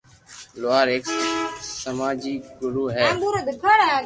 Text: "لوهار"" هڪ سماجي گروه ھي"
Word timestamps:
"لوهار"" 0.61 0.87
هڪ 0.95 1.05
سماجي 1.81 2.35
گروه 2.59 2.89
ھي" 2.95 3.05